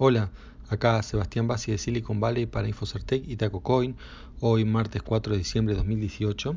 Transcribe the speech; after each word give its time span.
Hola, 0.00 0.30
acá 0.68 1.02
Sebastián 1.02 1.48
Bassi 1.48 1.72
de 1.72 1.78
Silicon 1.78 2.20
Valley 2.20 2.46
para 2.46 2.68
Infocertec 2.68 3.26
y 3.26 3.34
TacoCoin, 3.34 3.96
hoy 4.38 4.64
martes 4.64 5.02
4 5.02 5.32
de 5.32 5.38
diciembre 5.38 5.74
de 5.74 5.78
2018. 5.78 6.56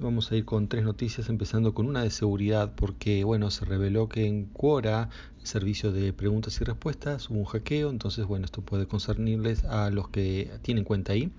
Vamos 0.00 0.32
a 0.32 0.36
ir 0.36 0.44
con 0.44 0.66
tres 0.66 0.82
noticias, 0.82 1.28
empezando 1.28 1.74
con 1.74 1.86
una 1.86 2.02
de 2.02 2.10
seguridad, 2.10 2.74
porque 2.74 3.22
bueno, 3.22 3.52
se 3.52 3.64
reveló 3.66 4.08
que 4.08 4.26
en 4.26 4.46
Quora, 4.46 5.10
servicio 5.44 5.92
de 5.92 6.12
preguntas 6.12 6.60
y 6.60 6.64
respuestas, 6.64 7.30
hubo 7.30 7.38
un 7.38 7.44
hackeo, 7.44 7.88
entonces 7.88 8.26
bueno, 8.26 8.46
esto 8.46 8.62
puede 8.62 8.88
concernirles 8.88 9.62
a 9.62 9.90
los 9.90 10.08
que 10.08 10.50
tienen 10.62 10.82
cuenta 10.82 11.12
ahí 11.12 11.30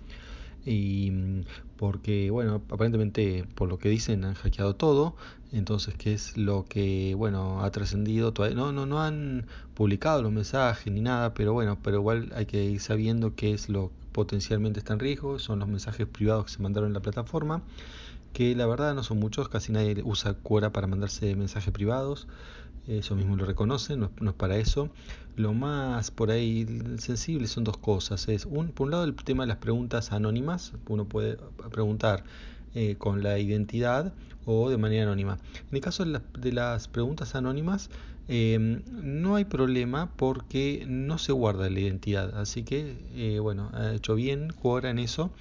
y 0.65 1.11
mm, 1.11 1.41
porque 1.77 2.29
bueno 2.29 2.61
aparentemente 2.69 3.45
por 3.55 3.69
lo 3.69 3.79
que 3.79 3.89
dicen 3.89 4.23
han 4.23 4.35
hackeado 4.35 4.75
todo 4.75 5.15
entonces 5.51 5.95
qué 5.95 6.13
es 6.13 6.37
lo 6.37 6.65
que 6.65 7.13
bueno 7.15 7.63
ha 7.63 7.71
trascendido 7.71 8.33
todavía 8.33 8.57
no 8.57 8.71
no 8.71 8.85
no 8.85 9.01
han 9.01 9.47
publicado 9.73 10.21
los 10.21 10.31
mensajes 10.31 10.91
ni 10.93 11.01
nada 11.01 11.33
pero 11.33 11.53
bueno 11.53 11.77
pero 11.83 11.97
igual 11.97 12.31
hay 12.35 12.45
que 12.45 12.63
ir 12.63 12.79
sabiendo 12.79 13.35
qué 13.35 13.53
es 13.53 13.69
lo 13.69 13.91
potencialmente 14.11 14.79
está 14.79 14.93
en 14.93 14.99
riesgo 14.99 15.39
son 15.39 15.59
los 15.59 15.67
mensajes 15.67 16.07
privados 16.07 16.45
que 16.45 16.51
se 16.51 16.61
mandaron 16.61 16.89
en 16.89 16.93
la 16.93 17.01
plataforma 17.01 17.61
que 18.33 18.55
la 18.55 18.65
verdad 18.65 18.93
no 18.95 19.03
son 19.03 19.19
muchos 19.19 19.49
casi 19.49 19.71
nadie 19.71 20.01
usa 20.03 20.33
Quora 20.35 20.71
para 20.71 20.87
mandarse 20.87 21.35
mensajes 21.35 21.73
privados 21.73 22.27
eso 22.87 23.15
mismo 23.15 23.35
lo 23.35 23.45
reconoce, 23.45 23.95
no, 23.95 24.11
es 24.21 24.33
para 24.33 24.57
eso. 24.57 24.89
Lo 25.35 25.53
más 25.53 26.11
por 26.11 26.31
ahí 26.31 26.65
sensible 26.97 27.47
son 27.47 27.63
dos 27.63 27.77
cosas. 27.77 28.27
Es 28.27 28.45
un, 28.45 28.69
por 28.69 28.85
un 28.85 28.91
lado 28.91 29.03
el 29.03 29.15
tema 29.15 29.43
de 29.43 29.47
las 29.47 29.57
preguntas 29.57 30.11
anónimas, 30.11 30.73
uno 30.87 31.05
puede 31.05 31.37
preguntar 31.71 32.23
eh, 32.73 32.95
con 32.97 33.21
la 33.21 33.37
identidad 33.37 34.13
o 34.45 34.69
de 34.69 34.77
manera 34.77 35.03
anónima. 35.03 35.37
En 35.69 35.75
el 35.75 35.81
caso 35.81 36.03
de, 36.05 36.51
las 36.51 36.87
preguntas 36.87 37.35
anónimas, 37.35 37.89
em, 38.27 38.81
no 38.91 39.35
hay 39.35 39.45
problema 39.45 40.11
porque 40.15 40.83
no 40.87 41.17
se 41.19 41.33
guarda 41.33 41.69
la 41.69 41.79
identidad. 41.79 42.35
Así 42.39 42.63
que, 42.63 42.97
eh, 43.13 43.39
bueno, 43.39 43.69
ha 43.73 43.93
hecho 43.93 44.15
bien 44.15 44.51
Quora 44.59 44.89
en 44.89 44.99
eso. 44.99 45.31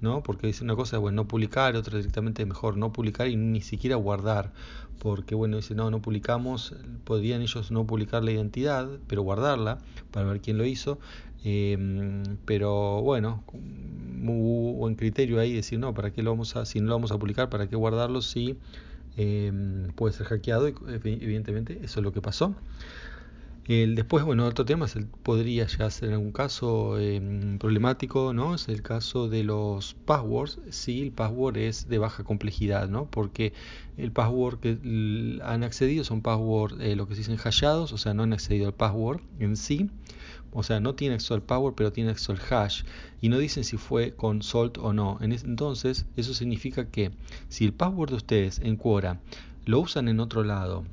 ¿No? 0.00 0.22
Porque 0.22 0.46
dice 0.46 0.64
una 0.64 0.76
cosa, 0.76 0.98
bueno, 0.98 1.16
no 1.16 1.28
publicar, 1.28 1.76
otra 1.76 1.98
directamente 1.98 2.44
mejor 2.46 2.76
no 2.76 2.92
publicar 2.92 3.28
y 3.28 3.36
ni 3.36 3.60
siquiera 3.60 3.96
guardar, 3.96 4.52
porque 4.98 5.34
bueno, 5.34 5.56
dice, 5.56 5.74
no, 5.74 5.90
no 5.90 6.00
publicamos, 6.00 6.74
podrían 7.04 7.42
ellos 7.42 7.70
no 7.70 7.86
publicar 7.86 8.24
la 8.24 8.32
identidad, 8.32 8.88
pero 9.06 9.22
guardarla 9.22 9.78
para 10.10 10.26
ver 10.26 10.40
quién 10.40 10.58
lo 10.58 10.64
hizo, 10.64 10.98
em, 11.44 12.22
pero 12.44 13.02
bueno, 13.02 13.42
hubo 13.48 14.74
buen 14.74 14.94
criterio 14.94 15.40
ahí 15.40 15.52
decir, 15.52 15.78
no, 15.78 15.94
¿para 15.94 16.12
qué 16.12 16.22
lo 16.22 16.30
vamos 16.30 16.56
a, 16.56 16.64
si 16.64 16.80
no 16.80 16.88
lo 16.88 16.94
vamos 16.94 17.12
a 17.12 17.18
publicar, 17.18 17.48
para 17.48 17.68
qué 17.68 17.76
guardarlo 17.76 18.22
si 18.22 18.56
em, 19.16 19.88
puede 19.94 20.14
ser 20.14 20.26
hackeado? 20.26 20.68
Y 20.68 20.74
evidentemente 21.04 21.80
eso 21.82 22.00
es 22.00 22.04
lo 22.04 22.12
que 22.12 22.20
pasó. 22.20 22.54
Después, 23.68 24.24
bueno, 24.24 24.46
otro 24.46 24.64
tema 24.64 24.86
es 24.86 24.96
podría 25.22 25.66
ya 25.66 25.90
ser 25.90 26.08
en 26.08 26.14
algún 26.14 26.32
caso 26.32 26.98
em, 26.98 27.58
problemático, 27.58 28.32
¿no? 28.32 28.54
Es 28.54 28.66
el 28.68 28.80
caso 28.80 29.28
de 29.28 29.44
los 29.44 29.92
passwords, 30.06 30.58
si 30.70 31.02
el 31.02 31.12
password 31.12 31.58
es 31.58 31.86
de 31.86 31.98
baja 31.98 32.24
complejidad, 32.24 32.88
¿no? 32.88 33.10
Porque 33.10 33.52
el 33.98 34.10
password 34.10 34.60
que 34.60 35.38
han 35.44 35.64
accedido 35.64 36.02
son 36.02 36.22
passwords, 36.22 36.76
eh, 36.80 36.96
lo 36.96 37.06
que 37.06 37.14
se 37.14 37.20
dicen 37.20 37.36
hashados, 37.36 37.92
o 37.92 37.98
sea, 37.98 38.14
no 38.14 38.22
han 38.22 38.32
accedido 38.32 38.68
al 38.68 38.74
password 38.74 39.20
en 39.38 39.54
sí, 39.54 39.90
o 40.50 40.62
sea, 40.62 40.80
no 40.80 40.94
tiene 40.94 41.16
acceso 41.16 41.34
al 41.34 41.42
password, 41.42 41.74
pero 41.74 41.92
tiene 41.92 42.10
acceso 42.10 42.32
al 42.32 42.40
hash, 42.50 42.84
y 43.20 43.28
no 43.28 43.36
dicen 43.36 43.64
si 43.64 43.76
fue 43.76 44.14
con 44.14 44.40
salt 44.40 44.78
o 44.78 44.94
no. 44.94 45.18
En 45.20 45.32
entonces, 45.32 46.06
eso 46.16 46.32
significa 46.32 46.86
que 46.86 47.10
si 47.50 47.66
el 47.66 47.74
password 47.74 48.08
de 48.08 48.16
ustedes 48.16 48.60
en 48.60 48.76
Quora 48.76 49.20
lo 49.66 49.80
usan 49.80 50.08
en 50.08 50.20
otro 50.20 50.42
lado, 50.42 50.84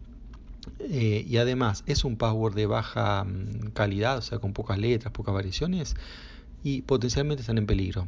eh, 0.80 1.26
y 1.28 1.38
además 1.38 1.84
es 1.88 2.04
un 2.04 2.18
password 2.18 2.56
de 2.56 2.66
baja 2.66 3.24
mm, 3.24 3.72
calidad, 3.74 4.18
o 4.18 4.22
sea, 4.22 4.40
con 4.40 4.54
pocas 4.54 4.78
letras, 4.78 5.12
pocas 5.14 5.34
variaciones, 5.34 5.96
y 6.64 6.82
potencialmente 6.82 7.42
están 7.42 7.60
en 7.60 7.68
peligro, 7.68 8.08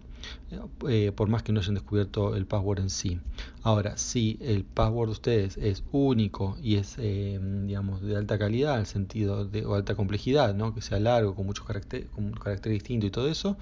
eh, 0.88 1.12
por 1.16 1.30
más 1.30 1.44
que 1.44 1.54
no 1.54 1.60
hayan 1.60 1.76
descubierto 1.76 2.36
el 2.36 2.48
password 2.48 2.80
en 2.80 2.90
sí. 2.90 3.20
Ahora, 3.62 3.98
si 3.98 4.40
el 4.42 4.64
password 4.64 5.10
de 5.10 5.12
ustedes 5.12 5.58
es 5.58 5.84
único 5.92 6.58
y 6.62 6.78
es, 6.78 6.96
eh, 6.98 7.40
digamos, 7.66 8.02
de 8.02 8.18
alta 8.18 8.40
calidad, 8.40 8.80
en 8.80 8.88
sentido 8.88 9.46
de 9.46 9.64
o 9.66 9.76
alta 9.76 9.94
complejidad, 9.94 10.56
que 10.74 10.82
sea 10.82 11.00
largo, 11.00 11.36
con 11.36 11.46
muchos 11.46 11.66
caracteres, 11.66 12.10
con 12.10 12.26
un 12.26 12.32
carácter 12.32 12.72
distinto 12.72 13.06
y 13.06 13.12
todo 13.12 13.30
eso, 13.30 13.58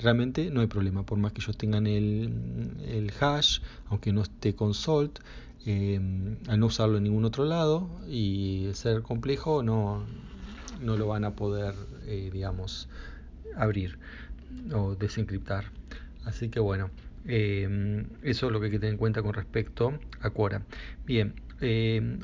realmente 0.00 0.50
no 0.50 0.62
hay 0.62 0.68
problema, 0.68 1.04
por 1.04 1.18
más 1.18 1.32
que 1.32 1.42
ellos 1.42 1.58
tengan 1.58 1.86
el, 1.86 2.30
el 2.88 3.12
hash, 3.20 3.60
aunque 3.90 4.10
no 4.10 4.22
esté 4.22 4.54
con 4.54 4.72
salt, 4.72 5.18
eh, 5.68 6.00
al 6.46 6.60
no 6.60 6.66
usarlo 6.66 6.98
en 6.98 7.02
ningún 7.02 7.24
otro 7.24 7.44
lado 7.44 7.90
y 8.08 8.70
ser 8.74 9.02
complejo 9.02 9.64
no, 9.64 10.04
no 10.80 10.96
lo 10.96 11.08
van 11.08 11.24
a 11.24 11.34
poder, 11.34 11.74
eh, 12.06 12.30
digamos, 12.32 12.88
abrir 13.56 13.98
o 14.72 14.94
desencriptar. 14.94 15.64
Así 16.24 16.50
que 16.50 16.60
bueno, 16.60 16.90
eh, 17.24 18.06
eso 18.22 18.46
es 18.46 18.52
lo 18.52 18.60
que 18.60 18.66
hay 18.66 18.70
que 18.70 18.78
tener 18.78 18.92
en 18.92 18.98
cuenta 18.98 19.22
con 19.22 19.34
respecto 19.34 19.98
a 20.20 20.30
Quora. 20.30 20.62
Bien, 21.04 21.34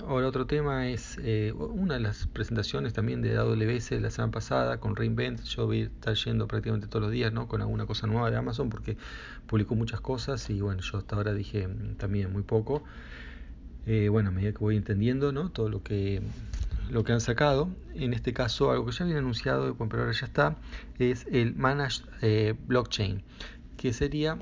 ahora 0.07 0.29
otro 0.29 0.47
tema 0.47 0.89
es 0.89 1.19
una 1.57 1.95
de 1.95 2.01
las 2.01 2.29
presentaciones 2.29 2.93
también 2.93 3.23
de 3.23 3.37
AWS 3.37 3.91
la 3.93 4.11
semana 4.11 4.31
pasada 4.31 4.79
con 4.79 4.95
Reinvent. 4.95 5.43
Yo 5.43 5.67
voy 5.67 5.83
estar 5.83 6.15
yendo 6.15 6.47
prácticamente 6.47 6.87
todos 6.87 7.03
los 7.03 7.11
días 7.11 7.33
¿no? 7.33 7.49
con 7.49 7.61
alguna 7.61 7.87
cosa 7.87 8.07
nueva 8.07 8.31
de 8.31 8.37
Amazon 8.37 8.71
porque 8.71 8.97
publicó 9.49 9.75
muchas 9.75 10.01
cosas 10.01 10.49
y 10.49 10.61
bueno, 10.61 10.81
yo 10.81 10.99
hasta 10.99 11.17
ahora 11.17 11.35
dije 11.35 11.67
mm, 11.67 11.97
también 11.97 12.33
muy 12.33 12.45
poco. 12.45 12.85
Eh, 13.87 14.09
bueno, 14.09 14.29
a 14.29 14.33
medida 14.33 14.53
que 14.53 14.59
voy 14.59 14.77
entendiendo 14.77 15.33
¿no? 15.33 15.51
todo 15.51 15.69
lo 15.69 15.83
que, 15.83 16.23
lo 16.91 17.05
que 17.05 17.13
han 17.13 17.21
sacado, 17.21 17.69
en 17.95 18.15
este 18.15 18.33
caso 18.33 18.71
algo 18.71 18.87
que 18.87 18.93
ya 18.93 19.05
habían 19.05 19.19
anunciado, 19.19 19.75
pero 19.77 20.03
ahora 20.03 20.13
ya 20.13 20.27
está, 20.27 20.57
es 20.99 21.27
el 21.31 21.55
Managed 21.57 22.05
eh, 22.21 22.55
Blockchain, 22.67 23.23
que 23.77 23.93
sería 23.93 24.39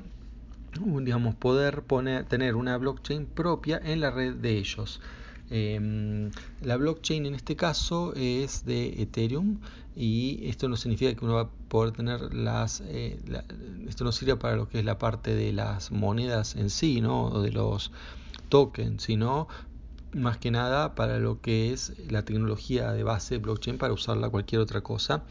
digamos, 0.79 1.35
poder 1.35 1.83
poner, 1.83 2.25
tener 2.25 2.55
una 2.55 2.77
blockchain 2.77 3.25
propia 3.25 3.81
en 3.83 3.99
la 3.99 4.11
red 4.11 4.35
de 4.35 4.57
ellos. 4.57 5.01
Em, 5.49 6.31
la 6.61 6.77
blockchain 6.77 7.25
en 7.25 7.35
este 7.35 7.57
caso 7.57 8.13
es 8.15 8.63
de 8.63 9.01
Ethereum 9.01 9.59
y 9.97 10.47
esto 10.47 10.69
no 10.69 10.77
significa 10.77 11.13
que 11.13 11.25
uno 11.25 11.35
va 11.35 11.41
a 11.41 11.49
poder 11.67 11.91
tener 11.91 12.33
las... 12.33 12.81
Eh, 12.85 13.19
esto 13.87 14.05
no 14.05 14.13
sirve 14.13 14.37
para 14.37 14.55
lo 14.55 14.69
que 14.69 14.79
es 14.79 14.85
la 14.85 14.97
parte 14.97 15.35
de 15.35 15.51
las 15.51 15.91
monedas 15.91 16.55
en 16.55 16.69
sí, 16.69 17.01
¿no? 17.01 17.25
O 17.25 17.41
de 17.41 17.51
los 17.51 17.91
token, 18.51 18.99
sino 18.99 19.47
más 20.13 20.37
que 20.37 20.51
nada 20.51 20.93
para 20.93 21.17
lo 21.19 21.41
que 21.41 21.73
es 21.73 21.93
la 22.11 22.23
tecnología 22.23 22.91
de 22.91 23.03
base 23.03 23.37
blockchain 23.37 23.77
para 23.77 23.93
usarla 23.93 24.29
cualquier 24.29 24.61
otra 24.61 24.81
cosa 24.81 25.23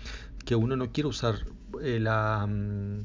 que 0.45 0.57
uno 0.57 0.75
no 0.75 0.91
quiere 0.91 1.09
usar 1.09 1.37
eh, 1.83 2.01
la, 2.01 2.47
mm, 2.49 3.03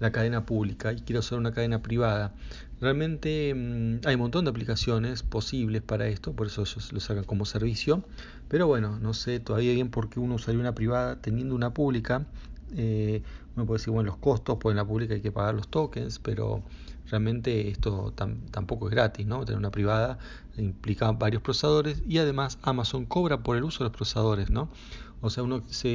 la, 0.00 0.10
cadena 0.10 0.44
pública 0.44 0.92
y 0.92 0.96
quiere 1.02 1.20
usar 1.20 1.38
una 1.38 1.52
cadena 1.52 1.80
privada. 1.80 2.34
Realmente 2.80 3.54
mm, 3.54 4.00
hay 4.04 4.14
un 4.16 4.20
montón 4.20 4.44
de 4.44 4.50
aplicaciones 4.50 5.22
posibles 5.22 5.80
para 5.82 6.08
esto, 6.08 6.34
por 6.34 6.48
eso 6.48 6.62
ellos 6.62 6.92
lo 6.92 7.00
sacan 7.00 7.24
como 7.24 7.44
servicio, 7.46 8.04
pero 8.48 8.66
bueno, 8.66 8.98
no 8.98 9.14
sé 9.14 9.38
todavía 9.38 9.72
bien 9.72 9.90
por 9.90 10.10
qué 10.10 10.18
uno 10.18 10.34
usaría 10.34 10.60
una 10.60 10.74
privada 10.74 11.20
teniendo 11.22 11.54
una 11.54 11.72
pública. 11.72 12.26
Eh, 12.74 13.22
uno 13.56 13.66
puede 13.66 13.78
decir, 13.78 13.92
bueno, 13.92 14.08
los 14.10 14.18
costos, 14.18 14.58
pues 14.60 14.72
en 14.72 14.78
la 14.78 14.84
pública 14.84 15.14
hay 15.14 15.20
que 15.20 15.32
pagar 15.32 15.54
los 15.54 15.68
tokens, 15.68 16.18
pero 16.18 16.62
realmente 17.10 17.68
esto 17.68 18.12
tampoco 18.50 18.88
es 18.88 18.94
gratis, 18.94 19.26
¿no? 19.26 19.44
Tener 19.44 19.58
una 19.58 19.70
privada 19.70 20.18
implica 20.56 21.10
varios 21.12 21.42
procesadores 21.42 22.02
y 22.06 22.18
además 22.18 22.58
Amazon 22.62 23.06
cobra 23.06 23.42
por 23.42 23.56
el 23.56 23.64
uso 23.64 23.84
de 23.84 23.90
los 23.90 23.96
procesadores, 23.96 24.50
¿no? 24.50 24.70
O 25.20 25.30
sea, 25.30 25.44
uno 25.44 25.62
se 25.68 25.92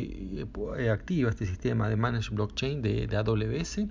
eh, 0.77 0.89
activa 0.89 1.29
este 1.29 1.45
sistema 1.45 1.89
de 1.89 1.97
Managed 1.97 2.33
Blockchain 2.33 2.81
de, 2.81 3.09
AWS 3.15 3.81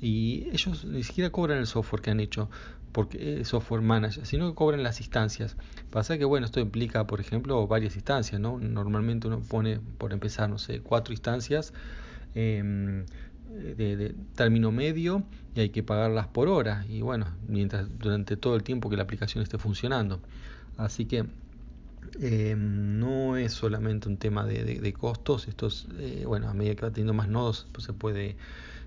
y 0.00 0.48
ellos 0.52 0.84
ni 0.86 1.02
siquiera 1.02 1.30
cobran 1.30 1.58
el 1.58 1.66
software 1.66 2.00
que 2.00 2.10
han 2.10 2.20
hecho, 2.20 2.48
porque 2.92 3.44
software 3.44 3.82
manager, 3.82 4.24
sino 4.24 4.48
que 4.48 4.54
cobran 4.54 4.82
las 4.82 5.00
instancias. 5.00 5.56
Pasa 5.90 6.16
que, 6.16 6.24
bueno, 6.24 6.46
esto 6.46 6.60
implica, 6.60 7.06
por 7.06 7.20
ejemplo, 7.20 7.66
varias 7.66 7.94
instancias, 7.94 8.40
¿no? 8.40 8.58
Normalmente 8.58 9.28
uno 9.28 9.40
pone, 9.40 9.80
por 9.98 10.12
empezar, 10.14 10.48
no 10.48 10.58
sé, 10.58 10.80
cuatro 10.80 11.12
instancias. 11.12 11.74
Eh, 12.34 13.04
de, 13.50 14.14
término 14.36 14.70
medio 14.70 15.24
y 15.54 15.60
hay 15.60 15.70
que 15.70 15.82
pagarlas 15.82 16.28
por 16.28 16.48
hora 16.48 16.84
y 16.88 17.00
bueno, 17.00 17.26
mientras 17.48 17.86
durante 17.98 18.36
todo 18.36 18.54
el 18.54 18.62
tiempo 18.62 18.88
que 18.88 18.96
la 18.96 19.02
aplicación 19.02 19.42
esté 19.42 19.58
funcionando. 19.58 20.20
Así 20.76 21.04
que 21.04 21.26
eh, 22.20 22.54
no 22.56 23.36
es 23.36 23.52
solamente 23.52 24.08
un 24.08 24.16
tema 24.16 24.46
de, 24.46 24.92
costos, 24.92 25.48
estos, 25.48 25.88
eh, 25.98 26.24
bueno, 26.26 26.48
a 26.48 26.54
medida 26.54 26.74
que 26.74 26.82
va 26.82 26.90
teniendo 26.90 27.14
más 27.14 27.28
nodos, 27.28 27.66
pues 27.72 27.84
se 27.84 27.92
puede 27.92 28.36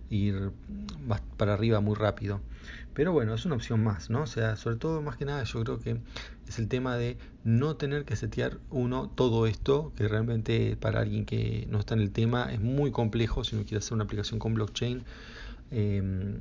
ir 0.09 0.51
para 1.37 1.53
arriba 1.53 1.79
muy 1.81 1.95
rápido. 1.95 2.39
Pero 2.93 3.11
bueno, 3.11 3.33
es 3.33 3.45
una 3.45 3.55
opción 3.55 3.83
más, 3.83 4.09
¿no? 4.09 4.21
O 4.23 4.27
sea, 4.27 4.55
sobre 4.55 4.75
todo 4.75 5.01
más 5.01 5.17
que 5.17 5.25
nada 5.25 5.43
yo 5.43 5.63
creo 5.63 5.79
que 5.79 5.97
es 6.47 6.59
el 6.59 6.67
tema 6.67 6.95
de 6.95 7.17
no 7.43 7.75
tener 7.75 8.05
que 8.05 8.15
setear 8.15 8.59
uno 8.69 9.09
todo 9.09 9.47
esto, 9.47 9.91
que 9.95 10.07
realmente 10.07 10.77
para 10.77 11.01
alguien 11.01 11.25
que 11.25 11.67
no 11.69 11.79
está 11.79 11.95
en 11.95 12.01
el 12.01 12.11
tema 12.11 12.53
es 12.53 12.61
muy 12.61 12.91
complejo 12.91 13.43
si 13.43 13.55
uno 13.55 13.65
quiere 13.65 13.79
hacer 13.79 13.93
una 13.93 14.03
aplicación 14.03 14.39
con 14.39 14.53
blockchain. 14.53 15.03
Em, 15.71 16.39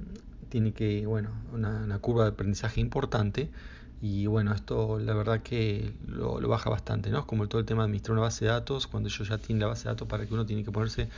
tiene 0.50 0.72
que, 0.72 1.06
bueno, 1.06 1.30
una, 1.52 1.98
curva 2.00 2.24
de 2.24 2.30
aprendizaje 2.32 2.80
importante 2.80 3.50
Y 4.02 4.26
bueno, 4.26 4.52
esto 4.52 4.98
la 4.98 5.14
verdad 5.14 5.42
que 5.42 5.94
lo, 6.06 6.38
baja 6.48 6.68
bastante, 6.68 7.10
¿no? 7.10 7.20
Es 7.20 7.24
como 7.24 7.48
todo 7.48 7.60
el 7.60 7.66
tema 7.66 7.82
de 7.82 7.86
administrar 7.86 8.12
una 8.14 8.22
base 8.22 8.44
de 8.44 8.50
datos, 8.50 8.86
cuando 8.86 9.08
ellos 9.08 9.28
ya 9.28 9.38
tienen 9.38 9.60
la 9.60 9.68
base 9.68 9.84
de 9.84 9.90
datos 9.90 10.08
para 10.08 10.26
que 10.26 10.34
uno 10.34 10.44
tiene 10.44 10.64
que 10.64 10.72
ponerse 10.72 11.08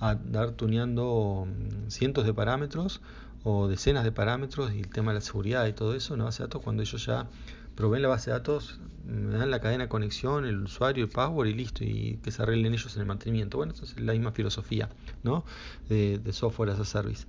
a 0.00 0.14
dar 0.16 0.52
tuneando 0.52 1.46
mm, 1.46 1.90
cientos 1.90 2.24
de 2.24 2.34
parámetros 2.34 3.00
o 3.42 3.68
decenas 3.68 4.04
de 4.04 4.12
parámetros 4.12 4.72
y 4.74 4.80
el 4.80 4.88
tema 4.88 5.12
de 5.12 5.16
la 5.16 5.20
seguridad 5.20 5.66
y 5.66 5.72
todo 5.72 5.94
eso, 5.94 6.14
una 6.14 6.24
base 6.24 6.42
de 6.42 6.48
datos, 6.48 6.62
cuando 6.62 6.82
ellos 6.82 7.04
ya 7.04 7.28
proveen 7.74 8.02
la 8.02 8.08
base 8.08 8.30
de 8.30 8.36
datos, 8.36 8.80
me 9.06 9.36
dan 9.36 9.50
la 9.50 9.60
cadena 9.60 9.84
de 9.84 9.88
conexión, 9.88 10.44
el 10.44 10.62
usuario, 10.62 11.04
el 11.04 11.10
password 11.10 11.48
y 11.48 11.54
listo, 11.54 11.84
y 11.84 12.18
que 12.22 12.30
se 12.30 12.42
arreglen 12.42 12.74
ellos 12.74 12.94
en 12.96 13.00
el 13.02 13.06
mantenimiento. 13.06 13.56
Bueno, 13.56 13.72
eso 13.72 13.84
es 13.84 13.98
la 13.98 14.12
misma 14.12 14.32
filosofía 14.32 14.90
¿no? 15.22 15.44
de, 15.88 16.18
de 16.18 16.32
software 16.32 16.70
as 16.70 16.80
a 16.80 16.84
service. 16.84 17.26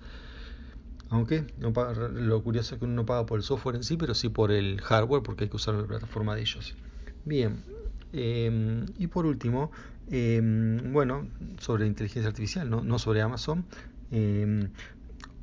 Aunque 1.11 1.45
no 1.57 1.73
lo 2.09 2.41
curioso 2.41 2.75
es 2.75 2.79
que 2.79 2.85
uno 2.85 2.95
no 2.95 3.05
paga 3.05 3.25
por 3.25 3.37
el 3.37 3.43
software 3.43 3.75
en 3.75 3.83
sí, 3.83 3.97
pero 3.97 4.15
sí 4.15 4.29
por 4.29 4.49
el 4.49 4.79
hardware, 4.79 5.21
porque 5.21 5.43
hay 5.43 5.49
que 5.49 5.57
usar 5.57 5.75
la 5.75 5.85
plataforma 5.85 6.35
de 6.35 6.41
ellos. 6.41 6.73
Bien, 7.25 7.61
em, 8.13 8.85
y 8.97 9.07
por 9.07 9.25
último, 9.25 9.71
em, 10.09 10.93
bueno, 10.93 11.27
sobre 11.59 11.85
inteligencia 11.85 12.29
artificial, 12.29 12.69
no, 12.69 12.81
no 12.81 12.97
sobre 12.97 13.21
Amazon. 13.21 13.65
Em, 14.09 14.69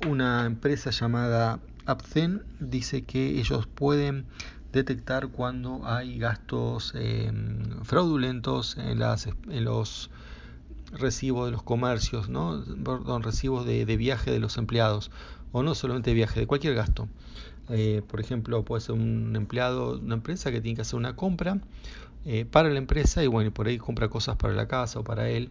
una 0.07 0.45
empresa 0.45 0.91
llamada 0.91 1.59
Apzen 1.85 2.43
dice 2.59 3.03
que 3.03 3.39
ellos 3.39 3.67
pueden 3.67 4.25
detectar 4.71 5.29
cuando 5.29 5.81
hay 5.85 6.17
gastos 6.17 6.93
fraudulentos 7.83 8.77
en, 8.77 8.99
las, 8.99 9.27
en 9.49 9.65
los 9.65 10.09
recibos 10.91 11.47
de 11.47 11.51
los 11.51 11.63
comercios, 11.63 12.29
¿no? 12.29 12.63
Perdón, 12.83 13.23
recibos 13.23 13.65
de, 13.65 13.83
viaje 13.97 14.31
de 14.31 14.39
los 14.39 14.57
empleados 14.57 15.11
o 15.51 15.63
no 15.63 15.75
solamente 15.75 16.11
de 16.11 16.15
viaje, 16.15 16.39
de 16.39 16.47
cualquier 16.47 16.75
gasto. 16.75 17.07
Eh, 17.69 18.01
por 18.07 18.19
ejemplo, 18.19 18.63
puede 18.63 18.81
ser 18.81 18.95
un 18.95 19.35
empleado 19.35 19.99
una 19.99 20.15
empresa 20.15 20.51
que 20.51 20.61
tiene 20.61 20.75
que 20.75 20.81
hacer 20.81 20.97
una 20.97 21.15
compra 21.15 21.59
eh, 22.25 22.45
para 22.45 22.69
la 22.69 22.77
empresa 22.77 23.23
y 23.23 23.27
bueno, 23.27 23.51
por 23.51 23.67
ahí 23.67 23.77
compra 23.77 24.09
cosas 24.09 24.35
para 24.35 24.53
la 24.53 24.67
casa 24.67 24.99
o 24.99 25.03
para 25.03 25.29
él. 25.29 25.49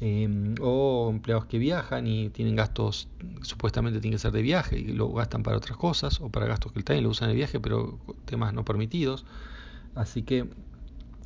Eh, 0.00 0.54
o 0.60 1.08
empleados 1.10 1.46
que 1.46 1.58
viajan 1.58 2.06
y 2.06 2.28
tienen 2.30 2.56
gastos, 2.56 3.08
supuestamente 3.42 4.00
tienen 4.00 4.16
que 4.16 4.22
ser 4.22 4.32
de 4.32 4.42
viaje 4.42 4.78
y 4.78 4.92
lo 4.92 5.08
gastan 5.12 5.42
para 5.42 5.56
otras 5.56 5.78
cosas 5.78 6.20
o 6.20 6.30
para 6.30 6.46
gastos 6.46 6.72
que 6.72 6.82
también 6.82 7.04
lo 7.04 7.10
usan 7.10 7.28
de 7.28 7.34
viaje, 7.36 7.60
pero 7.60 7.98
temas 8.24 8.52
no 8.52 8.64
permitidos. 8.64 9.24
Así 9.94 10.22
que 10.22 10.48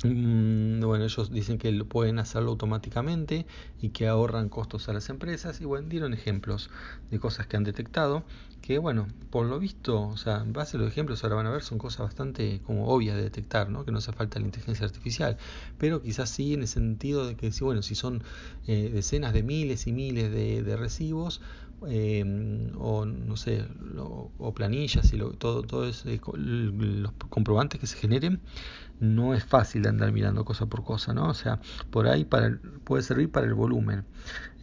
bueno, 0.03 1.03
ellos 1.03 1.31
dicen 1.31 1.57
que 1.57 1.71
pueden 1.83 2.19
hacerlo 2.19 2.51
automáticamente 2.51 3.45
y 3.81 3.89
que 3.89 4.07
ahorran 4.07 4.47
costos 4.47 4.87
a 4.87 4.93
las 4.93 5.09
empresas 5.09 5.59
y 5.59 5.65
bueno, 5.65 5.89
dieron 5.89 6.13
ejemplos 6.13 6.69
de 7.11 7.19
cosas 7.19 7.47
que 7.47 7.57
han 7.57 7.65
detectado 7.65 8.23
que 8.61 8.77
bueno, 8.77 9.07
por 9.29 9.45
lo 9.45 9.59
visto, 9.59 10.01
o 10.01 10.17
sea, 10.17 10.41
en 10.41 10.53
base 10.53 10.77
a 10.77 10.79
los 10.79 10.89
ejemplos 10.89 11.23
ahora 11.23 11.37
van 11.37 11.47
a 11.47 11.51
ver 11.51 11.63
son 11.63 11.77
cosas 11.77 12.01
bastante 12.01 12.61
como 12.65 12.87
obvias 12.87 13.15
de 13.15 13.23
detectar, 13.23 13.69
¿no? 13.69 13.85
Que 13.85 13.91
no 13.91 13.97
hace 13.99 14.11
falta 14.11 14.39
la 14.39 14.45
inteligencia 14.45 14.85
artificial, 14.85 15.37
pero 15.77 16.01
quizás 16.01 16.29
sí 16.29 16.53
en 16.53 16.61
el 16.61 16.67
sentido 16.67 17.25
de 17.25 17.35
que 17.35 17.51
bueno, 17.61 17.81
si 17.81 17.95
son 17.95 18.23
eh, 18.67 18.91
decenas 18.93 19.33
de 19.33 19.43
miles 19.43 19.87
y 19.87 19.93
miles 19.93 20.31
de, 20.31 20.77
recibos 20.77 21.41
eh, 21.87 22.71
o 22.77 23.05
no 23.05 23.37
sé, 23.37 23.65
o 23.97 24.53
planillas 24.53 25.13
y 25.13 25.17
todo 25.37 25.63
todo 25.63 25.87
eso, 25.87 26.09
los 26.33 27.11
comprobantes 27.29 27.79
que 27.79 27.87
se 27.87 27.97
generen 27.97 28.41
no 28.99 29.33
es 29.33 29.45
fácil 29.45 29.83
de 29.83 29.89
andar 29.89 30.11
mirando 30.11 30.43
cosa 30.45 30.65
por 30.65 30.83
cosa, 30.83 31.13
¿no? 31.13 31.29
O 31.29 31.33
sea, 31.33 31.61
por 31.89 32.07
ahí 32.07 32.25
para 32.25 32.59
puede 32.83 33.03
servir 33.03 33.31
para 33.31 33.47
el 33.47 33.53
volumen. 33.53 34.05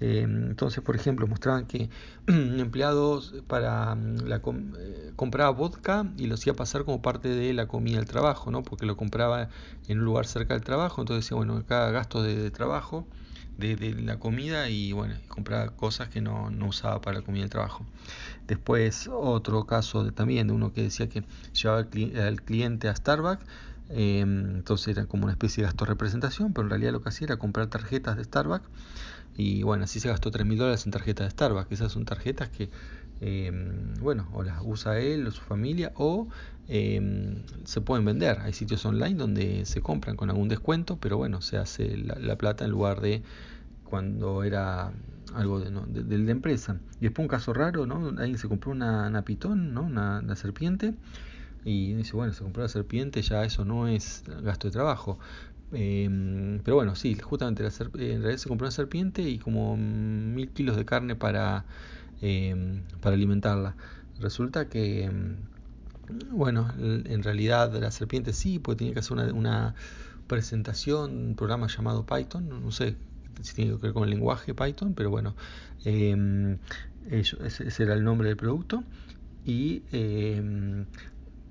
Eh, 0.01 0.21
entonces, 0.25 0.83
por 0.85 0.95
ejemplo, 0.95 1.27
mostraban 1.27 1.67
que 1.67 1.89
empleados 2.27 3.35
para 3.47 3.95
mm, 3.95 4.27
la 4.27 4.43
eh, 4.79 5.12
compraba 5.17 5.51
vodka 5.51 6.07
y 6.19 6.27
lo 6.27 6.35
hacía 6.35 6.55
pasar 6.55 6.85
como 6.85 7.01
parte 7.03 7.29
de 7.29 7.53
la 7.55 7.67
comida 7.67 7.97
del 7.97 8.07
trabajo, 8.07 8.51
¿no? 8.51 8.62
Porque 8.62 8.87
lo 8.87 8.97
compraba 8.97 9.49
en 9.89 10.01
un 10.01 10.05
lugar 10.05 10.27
cerca 10.27 10.55
del 10.55 10.65
trabajo, 10.65 11.01
entonces 11.01 11.25
decía, 11.25 11.37
bueno, 11.37 11.65
cada 11.67 11.91
gasto 11.91 12.23
de, 12.23 12.51
trabajo 12.51 13.07
de, 13.58 13.94
la 14.03 14.19
comida 14.19 14.69
y 14.69 14.93
bueno, 14.93 15.14
compraba 15.29 15.70
cosas 15.70 16.08
que 16.08 16.20
no, 16.20 16.50
no, 16.50 16.67
usaba 16.67 17.00
para 17.00 17.19
la 17.19 17.25
comida 17.25 17.43
del 17.43 17.50
trabajo. 17.50 17.87
Después 18.47 19.08
otro 19.12 19.64
caso 19.67 20.05
de, 20.05 20.12
también 20.12 20.47
de 20.49 20.53
uno 20.53 20.73
que 20.73 20.82
decía 20.82 21.08
que 21.08 21.25
llevaba 21.55 21.87
al 22.26 22.43
cliente 22.43 22.88
a 22.88 22.97
Starbucks 22.97 23.44
Em, 23.88 24.56
entonces 24.56 24.88
era 24.88 25.06
como 25.06 25.25
una 25.25 25.32
especie 25.32 25.62
de 25.62 25.67
gasto 25.69 25.85
representación, 25.85 26.53
pero 26.53 26.64
en 26.67 26.70
realidad 26.70 26.93
lo 26.93 27.03
que 27.03 27.08
hacía 27.08 27.26
era 27.26 27.37
comprar 27.37 27.69
tarjetas 27.69 28.17
de 28.17 28.25
Starbucks. 28.25 28.69
Y 29.37 29.62
bueno, 29.62 29.85
así 29.85 30.00
se 30.00 30.09
gastó 30.09 30.31
3 30.31 30.47
mil 30.47 30.59
dólares 30.59 30.87
en 30.87 30.93
tarjetas 30.93 31.26
de 31.26 31.31
Starbucks. 31.31 31.73
Esas 31.73 31.93
son 31.93 32.05
tarjetas 32.05 32.49
que, 32.49 32.70
em, 33.21 33.95
bueno, 34.01 34.29
o 34.33 34.43
las 34.43 34.61
usa 34.65 34.99
él 34.99 35.27
o 35.27 35.31
su 35.31 35.43
familia, 35.43 35.93
o 35.97 36.29
em, 36.69 37.45
se 37.65 37.81
pueden 37.81 38.05
vender. 38.05 38.39
Hay 38.41 38.53
sitios 38.53 38.85
online 38.85 39.15
donde 39.15 39.65
se 39.67 39.81
compran 39.81 40.17
con 40.17 40.31
algún 40.31 40.49
descuento, 40.49 40.99
pero 40.99 41.17
bueno, 41.17 41.41
se 41.41 41.57
hace 41.59 41.97
la, 41.97 42.37
plata 42.37 42.65
en 42.65 42.71
lugar 42.71 43.01
de 43.01 43.23
cuando 43.85 44.43
era 44.45 44.93
algo 45.35 45.61
de, 45.61 45.71
de, 46.05 46.19
la 46.19 46.31
empresa. 46.31 46.81
Y 47.01 47.05
después 47.05 47.25
un 47.25 47.29
caso 47.29 47.53
raro, 47.53 47.87
¿no? 47.87 48.09
Alguien 48.19 48.39
se 48.39 48.49
compró 48.49 48.73
una, 48.73 49.09
una 49.09 49.23
pitón, 49.23 49.75
¿no? 49.75 49.83
Una, 49.83 50.21
una 50.21 50.37
serpiente 50.37 50.95
y 51.67 51.95
dice, 51.95 52.12
bueno, 52.15 52.33
se 52.33 52.45
compró 52.45 52.62
la 52.62 52.69
serpiente, 52.69 53.21
ya 53.23 53.45
eso 53.45 53.65
no 53.65 53.89
es 53.89 54.23
gasto 54.43 54.69
de 54.69 54.73
trabajo. 54.73 55.19
Em, 55.73 56.61
pero 56.65 56.77
bueno, 56.77 56.95
sí, 56.95 57.17
justamente 57.17 57.65
la 57.65 57.71
en 57.71 58.23
realidad 58.23 58.37
se 58.37 58.49
compró 58.49 58.67
una 58.67 58.71
serpiente 58.71 59.23
y 59.23 59.39
como 59.39 59.77
mil 59.77 60.51
kilos 60.51 60.77
de 60.77 60.85
carne 60.85 61.17
para, 61.17 61.65
em, 62.21 62.83
para 63.01 63.15
alimentarla. 63.15 63.77
Resulta 64.21 64.69
que, 64.69 65.05
em, 65.05 65.37
bueno, 66.31 66.73
en 66.79 67.23
realidad 67.23 67.73
la 67.75 67.91
serpiente 67.91 68.33
sí, 68.33 68.59
porque 68.59 68.79
tiene 68.79 68.93
que 68.95 69.01
hacer 69.01 69.33
una, 69.33 69.75
presentación, 70.27 71.29
un 71.29 71.35
programa 71.37 71.69
llamado 71.69 72.05
Python, 72.05 72.49
no, 72.49 72.73
sé 72.73 72.97
si 73.43 73.55
tiene 73.55 73.77
que 73.77 73.79
ver 73.79 73.93
con 73.93 74.05
el 74.05 74.11
lenguaje 74.11 74.55
Python, 74.55 74.95
pero 74.95 75.09
bueno, 75.11 75.37
ese, 75.85 77.37
era 77.79 77.95
el 77.95 78.03
nombre 78.03 78.29
del 78.29 78.37
producto. 78.37 78.83
Y 79.45 79.83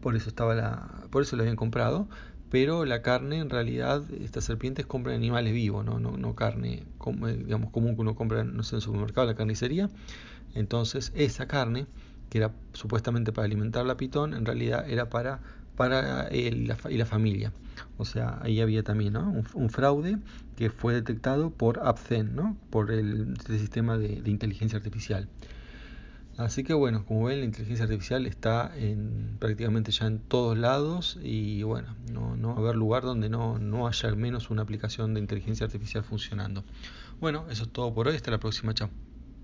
por 0.01 0.15
eso 0.15 0.29
estaba 0.29 0.53
la, 0.53 1.07
por 1.09 1.21
eso 1.21 1.35
lo 1.35 1.43
habían 1.43 1.55
comprado, 1.55 2.07
pero 2.55 2.85
la 2.85 3.01
carne 3.01 3.39
en 3.39 3.49
realidad 3.49 4.01
estas 4.23 4.45
serpientes 4.45 4.85
compran 4.85 5.17
animales 5.17 5.53
vivos, 5.53 5.83
no, 5.83 5.99
no, 5.99 6.15
no 6.15 6.35
carne 6.35 6.83
como, 6.97 7.27
digamos 7.27 7.69
común 7.69 7.95
que 7.95 8.01
uno 8.01 8.15
compra 8.15 8.45
no 8.45 8.63
sé, 8.63 8.75
en 8.75 8.77
el 8.77 8.81
supermercado, 8.81 9.27
la 9.27 9.35
carnicería. 9.35 9.89
Entonces 10.53 11.11
esa 11.15 11.49
carne 11.49 11.85
que 12.29 12.37
era 12.37 12.53
supuestamente 12.71 13.33
para 13.33 13.43
alimentar 13.43 13.85
la 13.85 13.97
pitón, 13.97 14.33
en 14.33 14.45
realidad 14.45 14.89
era 14.89 15.09
para 15.09 15.41
para 15.75 16.27
él 16.29 16.73
y 16.89 16.95
la 16.95 17.05
familia. 17.05 17.51
O 17.97 18.05
sea, 18.05 18.39
ahí 18.41 18.61
había 18.61 18.83
también 18.83 19.11
¿no? 19.11 19.43
un, 19.53 19.69
fraude 19.69 20.17
que 20.55 20.69
fue 20.69 20.93
detectado 20.93 21.49
por 21.49 21.81
Abcen, 21.85 22.37
¿no? 22.37 22.55
por 22.69 22.89
el, 22.89 23.33
este 23.37 23.59
sistema 23.59 23.97
de 23.97 24.29
inteligencia 24.29 24.77
artificial. 24.77 25.27
Así 26.37 26.65
que 26.65 26.73
bueno, 26.73 27.05
como 27.05 27.25
ven, 27.25 27.39
la 27.39 27.45
inteligencia 27.45 27.85
artificial 27.85 28.25
está 28.25 28.71
en, 28.75 29.37
prácticamente 29.39 29.91
ya 29.91 30.05
en 30.07 30.19
todos 30.19 30.57
lados 30.57 31.17
y 31.23 31.63
bueno, 31.63 31.95
no, 32.11 32.35
no 32.35 32.49
va 32.49 32.55
a 32.55 32.59
haber 32.59 32.75
lugar 32.75 33.03
donde 33.03 33.29
no, 33.29 33.57
no 33.57 33.87
haya 33.87 34.09
al 34.09 34.17
menos 34.17 34.49
una 34.49 34.63
aplicación 34.63 35.13
de 35.13 35.21
inteligencia 35.21 35.65
artificial 35.65 36.03
funcionando. 36.03 36.65
Bueno, 37.21 37.45
eso 37.49 37.63
es 37.63 37.69
todo 37.69 37.93
por 37.93 38.09
hoy, 38.09 38.17
hasta 38.17 38.31
la 38.31 38.39
próxima, 38.39 38.73
chao. 38.73 38.89